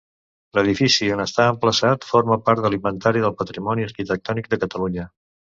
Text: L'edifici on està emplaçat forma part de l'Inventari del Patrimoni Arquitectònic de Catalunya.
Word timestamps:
L'edifici 0.57 1.09
on 1.15 1.21
està 1.25 1.45
emplaçat 1.51 2.09
forma 2.13 2.39
part 2.47 2.63
de 2.65 2.71
l'Inventari 2.75 3.23
del 3.27 3.37
Patrimoni 3.43 3.89
Arquitectònic 3.91 4.53
de 4.55 4.61
Catalunya. 4.65 5.11